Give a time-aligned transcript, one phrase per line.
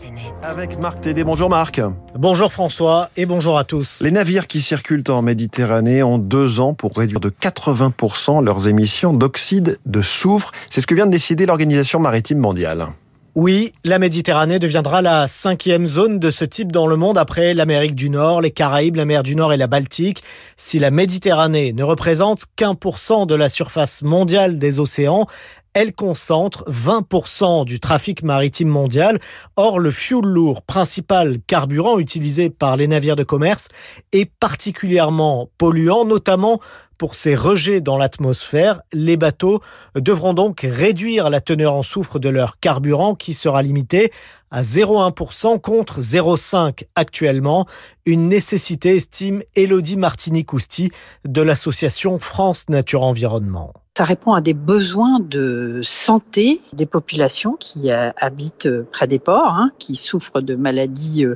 [0.00, 0.32] planète.
[0.42, 1.24] Avec Marc Tédé.
[1.24, 1.80] Bonjour Marc.
[2.14, 4.00] Bonjour François et bonjour à tous.
[4.00, 9.12] Les navires qui circulent en Méditerranée ont deux ans pour réduire de 80% leurs émissions
[9.12, 10.52] d'oxyde de soufre.
[10.70, 12.88] C'est ce que vient de décider l'Organisation maritime mondiale.
[13.34, 17.94] Oui, la Méditerranée deviendra la cinquième zone de ce type dans le monde après l'Amérique
[17.94, 20.24] du Nord, les Caraïbes, la mer du Nord et la Baltique.
[20.56, 25.28] Si la Méditerranée ne représente qu'un pour cent de la surface mondiale des océans,
[25.74, 29.20] elle concentre 20% du trafic maritime mondial.
[29.56, 33.68] Or, le fuel lourd, principal carburant utilisé par les navires de commerce,
[34.12, 36.60] est particulièrement polluant, notamment
[36.98, 38.82] pour ses rejets dans l'atmosphère.
[38.92, 39.60] Les bateaux
[39.94, 44.10] devront donc réduire la teneur en soufre de leur carburant qui sera limité
[44.50, 47.66] à 0,1% contre 0,5 actuellement.
[48.04, 50.90] Une nécessité, estime Elodie Martini-Cousti
[51.24, 57.90] de l'association France Nature Environnement ça répond à des besoins de santé des populations qui
[57.90, 61.34] euh, habitent euh, près des ports, hein, qui souffrent de maladies euh,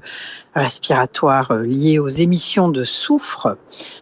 [0.55, 3.57] respiratoires liées aux émissions de soufre.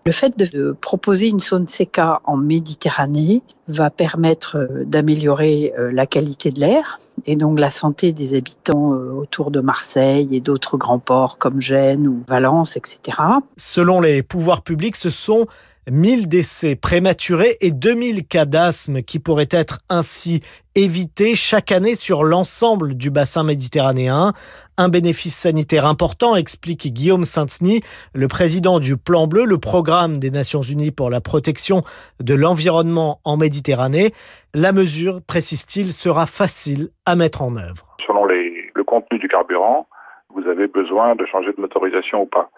[0.04, 6.58] Le fait de proposer une zone CK en Méditerranée va permettre d'améliorer la qualité de
[6.58, 11.60] l'air et donc la santé des habitants autour de Marseille et d'autres grands ports comme
[11.60, 13.16] Gênes ou Valence, etc.
[13.56, 15.46] Selon les pouvoirs publics, ce sont
[15.90, 20.40] 1000 décès prématurés et 2000 cas d'asthme qui pourraient être ainsi
[20.74, 24.32] évités chaque année sur l'ensemble du bassin méditerranéen.
[24.78, 27.80] Un bénéfice sanitaire important, explique Guillaume Saint-Denis,
[28.14, 31.82] le président du Plan Bleu, le programme des Nations Unies pour la protection
[32.20, 34.12] de l'environnement en Méditerranée.
[34.54, 37.96] La mesure, précise-t-il, sera facile à mettre en œuvre.
[38.06, 39.86] Selon le contenu du carburant,
[40.34, 42.50] vous avez besoin de changer de motorisation ou pas.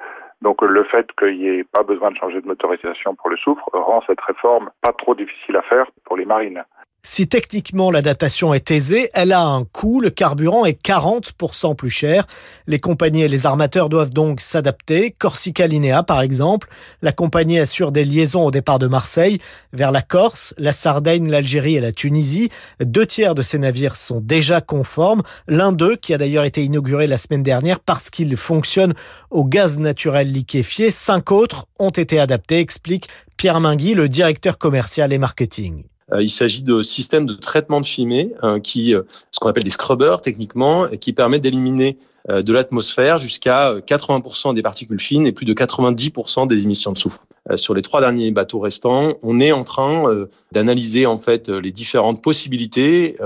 [0.42, 3.68] Donc le fait qu'il n'y ait pas besoin de changer de motorisation pour le soufre
[3.72, 6.64] rend cette réforme pas trop difficile à faire pour les marines.
[7.04, 10.00] Si techniquement la datation est aisée, elle a un coût.
[10.00, 12.28] Le carburant est 40% plus cher.
[12.68, 15.10] Les compagnies et les armateurs doivent donc s'adapter.
[15.10, 16.68] Corsica Linea, par exemple,
[17.02, 19.40] la compagnie assure des liaisons au départ de Marseille
[19.72, 22.50] vers la Corse, la Sardaigne, l'Algérie et la Tunisie.
[22.78, 25.22] Deux tiers de ces navires sont déjà conformes.
[25.48, 28.94] L'un d'eux, qui a d'ailleurs été inauguré la semaine dernière parce qu'il fonctionne
[29.32, 35.12] au gaz naturel liquéfié, cinq autres ont été adaptés, explique Pierre Mingui, le directeur commercial
[35.12, 35.82] et marketing.
[36.12, 39.64] Euh, il s'agit de systèmes de traitement de fumée euh, qui, euh, ce qu'on appelle
[39.64, 45.46] des scrubbers techniquement, qui permettent d'éliminer de l'atmosphère jusqu'à 80% des particules fines et plus
[45.46, 47.24] de 90% des émissions de soufre.
[47.56, 50.04] Sur les trois derniers bateaux restants, on est en train
[50.52, 53.16] d'analyser en fait les différentes possibilités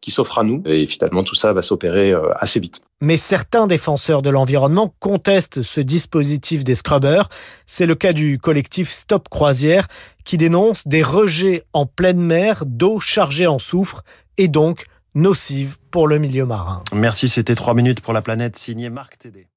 [0.00, 2.82] qui s'offrent à nous et finalement tout ça va s'opérer assez vite.
[3.00, 7.28] Mais certains défenseurs de l'environnement contestent ce dispositif des scrubbers.
[7.66, 9.88] C'est le cas du collectif Stop Croisière
[10.24, 14.02] qui dénonce des rejets en pleine mer d'eau chargée en soufre
[14.38, 14.86] et donc
[15.16, 16.84] nocive pour le milieu marin.
[16.92, 19.48] Merci, c'était 3 minutes pour la planète, signé Marc Tédé.